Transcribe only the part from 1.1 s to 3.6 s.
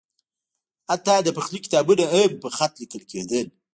د پخلي کتابونه هم په خط لیکل کېدل.